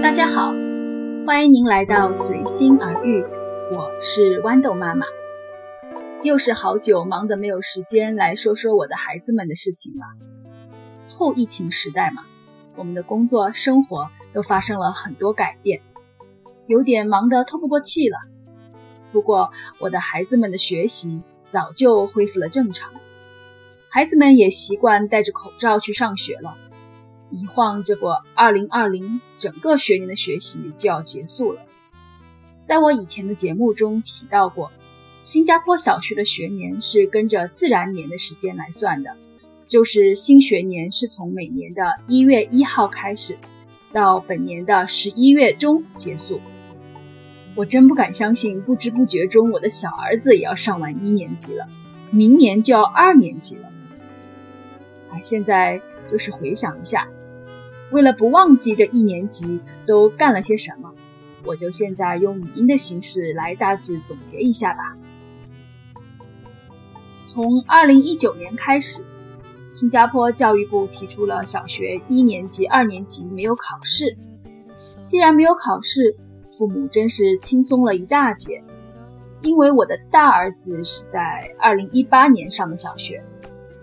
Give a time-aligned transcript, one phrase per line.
[0.00, 0.52] 大家好，
[1.26, 3.20] 欢迎您来到随心而遇，
[3.72, 5.04] 我是豌豆妈妈。
[6.22, 10.06] 又是好久忙得没有时间来说说我的孩子们的事情了。
[11.08, 12.22] 后疫情时代嘛，
[12.76, 15.82] 我们的工作生活都发生了很多改变，
[16.68, 18.16] 有点忙得透不过气了。
[19.10, 19.50] 不过
[19.80, 22.92] 我的孩子们的学习早就恢复了正常，
[23.88, 26.56] 孩子们也习惯戴着口罩去上学了。
[27.32, 31.62] 一晃，这不，二零二零整个学年的学习就要结束了。
[32.64, 34.70] 在我以前的节目中提到过，
[35.20, 39.16] 新加坡小学的学年是跟着自然年的时间来算的，
[39.66, 43.36] 就是新学年是从每年的一月一号开始，
[43.92, 46.40] 到本年的十一月中结束。
[47.54, 51.66] 我真不敢相信，不知不觉中，我的小儿子也要上完一年级了，
[52.10, 53.68] 明年就要二年级了。
[55.10, 57.08] 哎，现在就是回想一下。
[57.92, 60.92] 为了不忘记这一年级都干了些什么，
[61.44, 64.96] 我就现在用语音的形式来大致总结一下吧。
[67.26, 69.04] 从二零一九年开始，
[69.70, 74.16] 新加坡教育部提出了小学一年级、二年级没有考试。
[75.04, 76.16] 既然没有考试，
[76.50, 78.62] 父母真是轻松了一大截。
[79.42, 83.22] 因为我的大儿子是在二零一八年上的小学，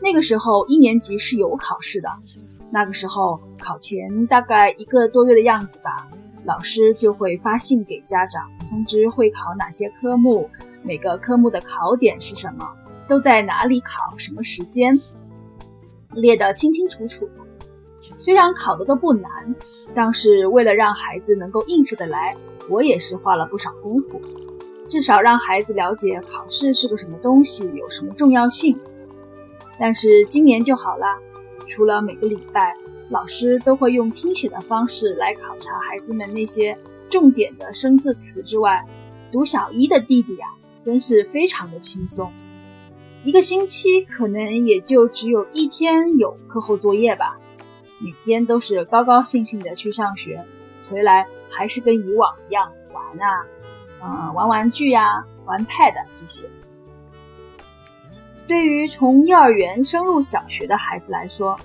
[0.00, 2.08] 那个时候一年级是有考试的。
[2.70, 6.08] 那个时候考前大概一个多月的样子吧，
[6.44, 10.48] 老师就会发信给家长，通知会考哪些科目，
[10.82, 12.66] 每个科目的考点是什么，
[13.06, 14.98] 都在哪里考，什么时间，
[16.14, 17.28] 列得清清楚楚。
[18.16, 19.54] 虽然考的都不难，
[19.94, 22.34] 但是为了让孩子能够应付得来，
[22.70, 24.20] 我也是花了不少功夫，
[24.88, 28.78] 至少让孩子了解考试是个什么东西，有什么重要性。
[29.78, 31.06] 但是今年就好了。
[31.66, 32.74] 除了每个礼拜，
[33.08, 36.76] 老师都会用听写的方式来考察孩子们那些
[37.08, 38.84] 重点的生字词之外，
[39.32, 40.46] 读小一的弟弟呀，
[40.80, 42.30] 真是非常的轻松。
[43.24, 47.38] 一个星期可能也就只有一天有课后作业吧，
[47.98, 50.44] 每天都是高高兴兴的去上学，
[50.90, 53.46] 回来还是跟以往一样玩啊，
[54.02, 56.48] 嗯，玩玩具呀，玩 pad 这些。
[58.46, 61.58] 对于从幼儿园升入小学的孩子来说，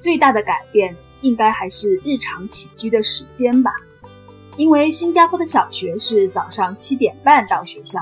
[0.00, 3.70] 最大的改变应该还是日常起居的时间吧。
[4.56, 8.00] 因为新加坡的小学是早上七点半到学校，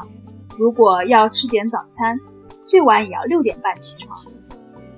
[0.57, 2.19] 如果要吃点早餐，
[2.65, 4.19] 最晚也要六点半起床。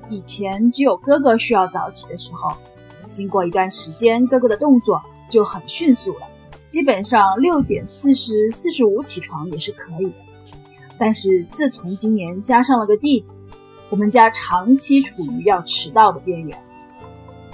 [0.09, 2.57] 以前只有哥哥需要早起的时候，
[3.11, 6.29] 经过一段时间，哥哥的动作就很迅速了，
[6.67, 10.15] 基本上六点四十四十五起床也是可以的。
[10.99, 13.27] 但是自从今年加上了个弟弟，
[13.89, 16.59] 我们家长期处于要迟到的边缘。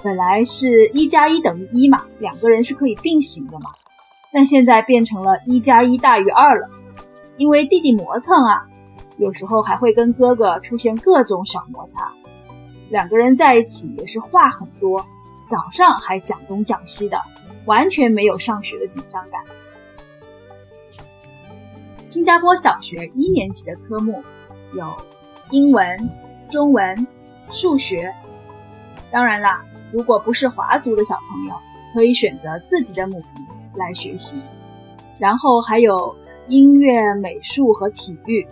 [0.06, 3.72] 本来是一加一等于一嘛，两个人是可以并行的嘛。
[4.32, 6.70] 但现在变成了一加一大于二了，
[7.38, 8.64] 因为弟弟磨蹭啊，
[9.16, 12.12] 有时候还会跟哥哥出现各种小摩擦。
[12.88, 15.04] 两个人在一起也是话很多，
[15.48, 17.20] 早上还讲东讲西的，
[17.64, 19.42] 完全没有上学的紧张感。
[22.04, 24.22] 新加坡小学一年级的科目
[24.72, 24.96] 有
[25.50, 26.08] 英文、
[26.48, 27.04] 中文、
[27.48, 28.14] 数学。
[29.10, 31.54] 当然啦，如果不是华族的小朋友，
[31.92, 34.40] 可以选择自己的母语来学习。
[35.18, 36.14] 然后还有
[36.48, 38.46] 音乐、美术和体育。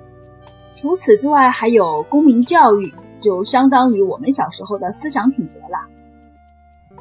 [0.75, 5.89] 除此之外，还有公民教育，就相当于我们小时候的思想品德啦。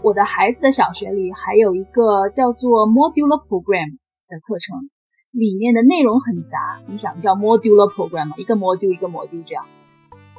[0.01, 4.89] 我的孩子的小学里还有一个叫做 Modular Program 的课程。
[5.31, 8.35] 里面的内容很杂，你想叫 modular program 吗？
[8.37, 9.65] 一个 module 一个 module 这样，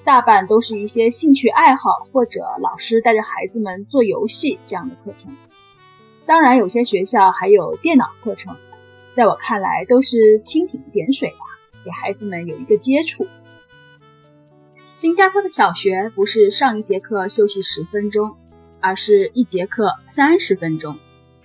[0.05, 5.35] 大半都是一些兴趣爱好或者老师带着孩子们做游戏这样的课程。
[6.27, 8.55] 当然，有些学校还有电脑课程，
[9.15, 11.37] 在我看来都是蜻蜓点水吧，
[11.85, 13.27] 给孩子们有一个接触。
[14.93, 18.37] 新加坡的小学不是上一节课休息十分钟，
[18.81, 20.99] 而是一节课三十分钟，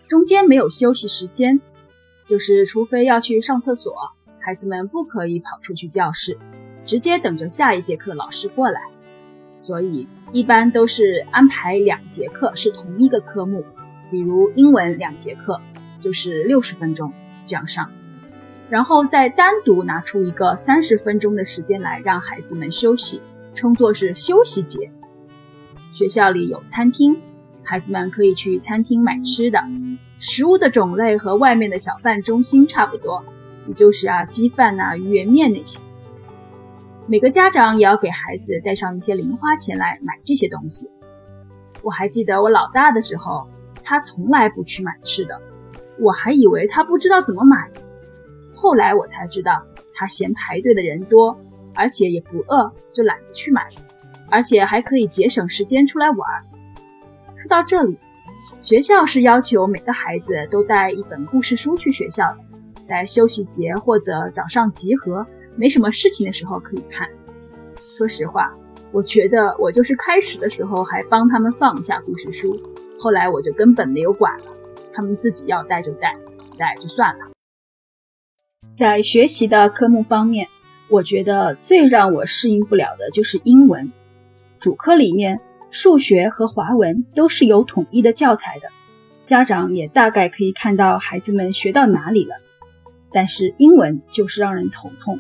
[0.08, 1.62] 中间没有休息时间。
[2.26, 3.96] 就是，除非要去上厕所，
[4.40, 6.38] 孩子们不可以跑出去教室，
[6.90, 8.82] 直接等着下一节课老师过来。
[9.60, 13.64] 所以一般都是安排两节课是同一个科目，
[14.10, 15.62] 比如英文两节课
[16.00, 17.14] 就是六十分钟
[17.46, 17.92] 这样上，
[18.72, 23.22] 然后再单独拿出一个三十分钟的时间来让孩子们休息，
[23.54, 24.90] 称作是休息节。
[25.92, 27.22] 学校里有餐厅，
[27.62, 29.64] 孩子们可以去餐厅买吃的。
[30.18, 33.24] 食物的种类和外面的小贩中心差不多，
[33.68, 35.80] 也就是啊鸡饭呐、鱼圆面那些。
[37.10, 40.92] 每个家长也要给孩子带上一些零花钱来买这些东西。
[41.82, 43.48] 我还记得我老大的时候，
[43.84, 45.42] 他从来不去买吃的，
[46.00, 47.68] 我还以为他不知道怎么买，
[48.54, 49.66] 后来我才知道
[49.96, 51.36] 他嫌排队的人多，
[51.74, 53.68] 而且也不饿，就懒得去买，
[54.30, 56.20] 而且还可以节省时间出来玩。
[57.36, 57.98] 说到这里，
[58.62, 62.38] 学校是要求每个孩子都带一本故事书去学校的，
[62.84, 65.26] 在休息节或者早上集合
[65.60, 67.08] 没什么事情的时候可以看。
[67.92, 68.52] 说实话。
[68.92, 72.60] 我觉得我就是开始的时候还帮他们放一下故事书，
[72.98, 74.46] 后来我就根本没有管了，
[74.92, 76.18] 他们自己要带就带，
[76.50, 77.26] 不带就算了。
[78.72, 80.48] 在学习的科目方面，
[80.90, 83.94] 我觉得最让我适应不了的就是英文。
[84.58, 85.40] 主科里面
[85.70, 88.70] 数学和华文都是有统一的教材的，
[89.24, 92.38] 家长也大概可以看到孩子们学到哪里了，
[93.14, 95.20] 但是英文就是让人头痛。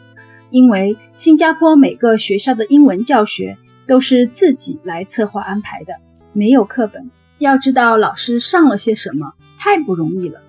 [0.51, 3.57] 因为新加坡每个学校的英文教学
[3.87, 5.93] 都是自己来策划安排的，
[6.33, 7.09] 没有课本。
[7.37, 10.41] 要知道老师上了些什么，太不容易了。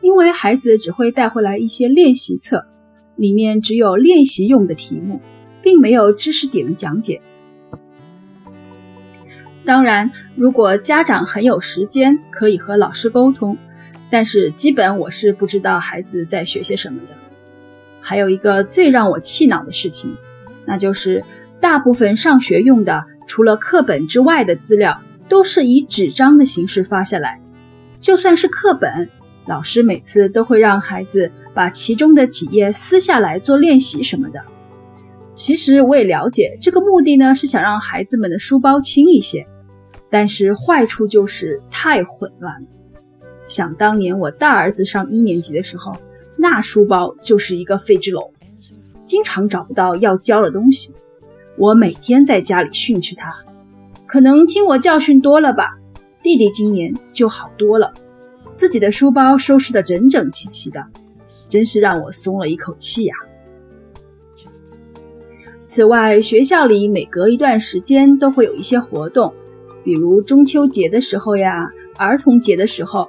[0.00, 2.66] 因为孩子只会带回来一些练习册，
[3.16, 5.20] 里面只有练习用的题目，
[5.62, 7.22] 并没有知识点的讲解。
[9.64, 13.56] 当然，如果家长很有时间，可以和老师沟通，
[14.10, 17.14] 但是基本我是不知道孩子在学些什么的。
[18.06, 20.14] 还有一个最让我气恼的事情，
[20.66, 21.24] 那就是
[21.58, 27.40] 大部分上学用的，除了课本之外的资料，都是以纸张的形式发下来。
[27.98, 29.08] 就算是课本，
[29.46, 34.38] 老师每次都会让孩子把其中的几页撕下来做练习什么的。
[35.32, 39.46] 其实我也了解，这个目的呢是想让孩子们的书包轻一些，
[40.10, 42.68] 但是坏处就是太混乱了。
[43.46, 45.96] 想当年我大儿子上一年级的时候。
[46.44, 48.30] 那书包就是一个废纸篓，
[49.02, 50.94] 经常找不到要交的东西。
[51.56, 53.34] 我每天在家里训斥他，
[54.04, 55.78] 可能听我教训多了吧。
[56.22, 57.94] 弟弟今年就好多了，
[58.52, 60.84] 自己的书包收拾得整整齐齐的，
[61.48, 63.14] 真是让我松了一口气呀。
[65.64, 69.32] 此外，学校里每隔一段时间都会有一些活动，
[69.82, 73.08] 比如中秋节的时候呀，儿童节的时候。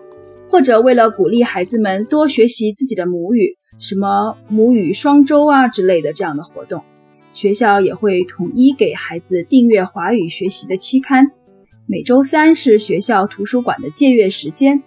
[0.55, 6.81] 或者为了鼓励孩子们多学习自己的母语，什么母语双周啊之类的这样的活动，
[7.33, 11.25] 学校也会统一给孩子订阅华语学习的期刊。
[11.87, 14.81] 每周三是学校图书馆的借阅时间，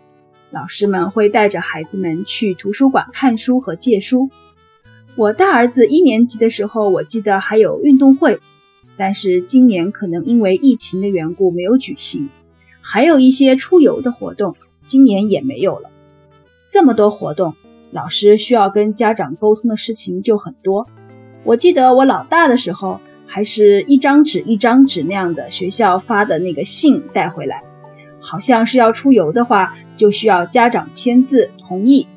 [0.50, 4.30] 老师们会带着孩子们去图书馆看书和借书。
[5.16, 8.40] 我大儿子一年级的时候，我记得还有运动会，
[8.96, 12.30] 但是今年可能因为疫情的缘故没有举行，
[12.80, 14.56] 还有一些出游的活动。
[14.88, 15.90] 今年也没有了，
[16.68, 17.54] 这么多活动，
[17.92, 20.86] 老师需要跟家长沟通的事情就很多。
[21.44, 27.62] 我记得我老大的时候，还是一张纸一张纸那样的学校发的那个信带回来，
[28.18, 32.08] 好像是要出游的话，就需要家长签字同意，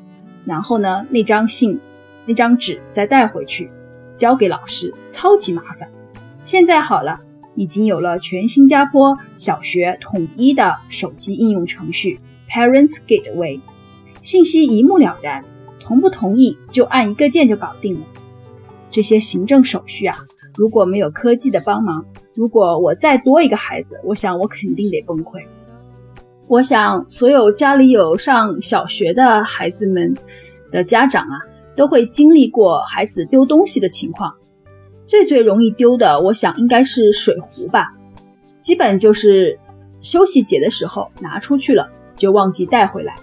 [0.46, 1.78] 然后呢，那张信、
[2.24, 3.70] 那张纸再带回去
[4.16, 5.90] 交给老师，超级麻烦。
[6.42, 7.20] 现在好了，
[7.54, 12.18] 已经有了全新加坡小学统一的手机应用程序。
[12.52, 13.62] Parents Gateway，
[14.20, 15.42] 信息一目了然，
[15.82, 18.06] 同不同意就按一个键就搞定了。
[18.90, 20.18] 这些行政手续啊，
[20.54, 22.04] 如果没有科技的帮忙，
[22.34, 25.42] 如果我再多一个孩子，我想我肯定得崩溃。
[26.46, 30.14] 我想所有家里有上小学的孩子们
[30.70, 31.40] 的家长啊，
[31.74, 34.30] 都会经历过孩子丢东西的情况。
[35.06, 37.94] 最最容易丢的，我想应该是水壶吧，
[38.60, 39.58] 基本就是
[40.02, 41.88] 休息节的时候拿出去了。
[42.22, 43.16] 就忘记带回来，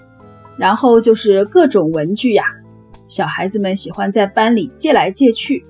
[0.57, 2.43] 然后就是各种文具呀，
[3.07, 5.63] 小孩子们喜欢在班里借来借去。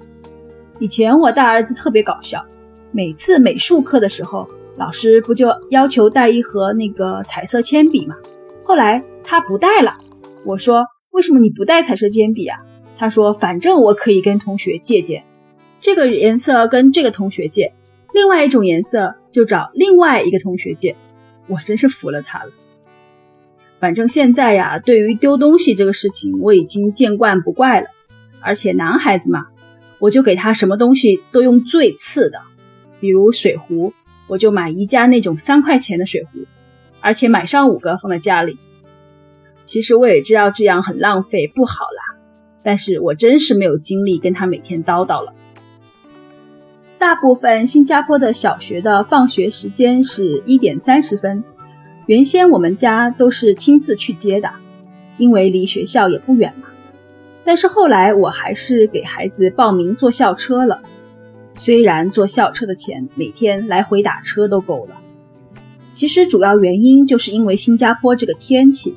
[0.79, 2.43] 以前我大儿子特别搞笑，
[2.91, 8.15] 每次美术课的时候，老师不就要求带一盒那个彩色铅笔吗？
[8.63, 9.95] 后来他不带了，
[10.43, 12.57] 我说为什么你不带彩色铅笔啊？
[12.95, 15.23] 他说反正我可以跟同学借借，
[15.79, 17.71] 这个颜色跟这个同学借，
[18.11, 20.95] 另外一种颜色就找另外一个同学借，
[21.47, 22.51] 我真是服了他了。
[23.79, 27.87] 反正现在呀，对于丢东西这个事情，我已经见惯不怪了。
[28.41, 29.47] 而且男孩子嘛，
[29.99, 32.41] 我就给他什么东西都用最次的，
[32.99, 33.93] 比如水壶，
[34.27, 36.45] 我就买宜家那种三块钱的水壶，
[36.99, 38.57] 而且买上五个放在家里。
[39.63, 42.19] 其实我也知道这样很浪费，不好啦，
[42.63, 45.33] 但是我真是没有精力跟他每天叨叨了。
[46.97, 51.43] 大部分新加坡的小学的放学时间是一点三十分。
[52.09, 54.49] 原先我们家都是亲自去接的，
[55.19, 56.67] 因为离学校也不远嘛。
[57.43, 60.81] 但是后来我还是给孩子报名坐校车了，
[61.53, 64.95] 虽然坐校车的钱每天来回打车都够了。
[65.91, 68.95] 其实主要原因就是因为新加坡这个天气，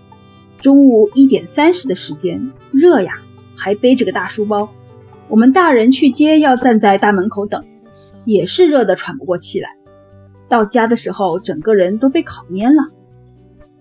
[0.63, 3.21] 中午一点三十的时间，热呀，
[3.55, 4.71] 还背着个大书包。
[5.29, 7.63] 我们大人去接要站在大门口等，
[8.25, 9.69] 也是热得喘不过气来。
[10.49, 12.91] 到家的时候，整个人都被烤蔫了。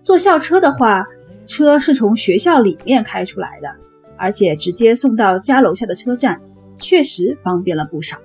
[0.02, 1.04] 坐校车的话，
[1.44, 3.68] 车是从学校里面开出来的，
[4.16, 6.40] 而且直接送到家楼下的车站，
[6.76, 8.16] 确实方便了不少。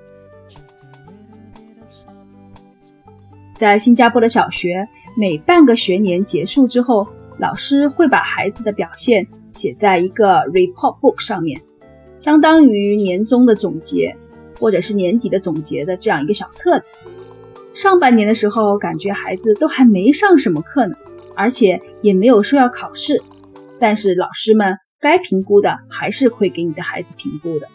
[3.56, 7.08] 在新加坡的小学，每半个学年结束之后，
[7.40, 11.62] 老师会把孩子的表现写在一个 report book 上面，
[12.16, 14.16] 相当于年终的总结
[14.60, 16.94] 或者是年底的总结的这样一个小册子。
[17.74, 20.96] 上半年的时候，感觉孩子都还没上什么课呢，
[21.38, 23.24] 而且也没有说要考试，
[23.80, 27.70] 但是老师们该评估的还是会给你的孩子评估的。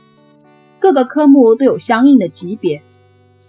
[0.79, 2.83] 各个科目都有相应的级别。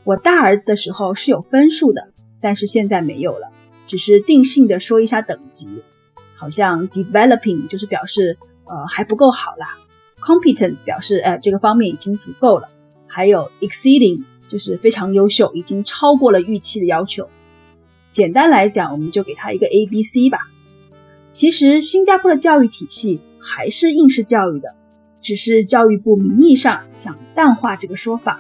[0.03, 3.50] 我大儿子的时候是有分数的，但是现在没有了，
[3.86, 5.84] 只是定性的说一下等级。
[6.36, 9.77] 好像 developing 就是表示呃还不够好啦
[10.22, 12.70] ，competent 表示呃这个方面已经足够了，
[13.08, 14.24] 还有 exceeding。
[14.46, 17.27] 就是非常优秀，已经超过了预期的要求。
[18.13, 20.38] 简单来讲，我们就给他一个 A、B、C 吧。
[21.32, 24.75] 其实新加坡的教育体系还是应试教育的，
[25.20, 28.39] 只是教育部名义上想淡化这个说法。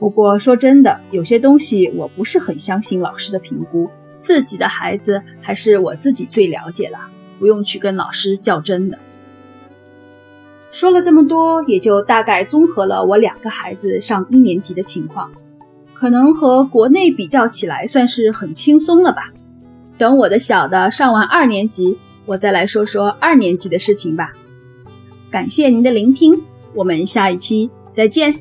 [0.00, 6.98] 不过说真的，有些东西我不是很相信老师的评估，自己的孩子还是我自己最了解了，
[7.38, 8.98] 不用去跟老师较真的。
[10.72, 15.30] 说了这么多，也就大概综合了我两个孩子上一年级的情况，
[16.02, 19.30] 可能和国内比较起来算是很轻松了吧。
[19.96, 24.32] 等我的小的上完二年级，我再来说说二年级的事情吧。
[25.30, 26.42] 感谢您的聆听，
[26.74, 28.34] 我们下一期再见。